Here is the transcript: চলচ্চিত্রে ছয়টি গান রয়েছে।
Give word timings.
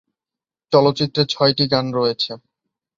চলচ্চিত্রে 0.71 1.21
ছয়টি 1.33 1.65
গান 1.73 1.85
রয়েছে। 1.93 2.31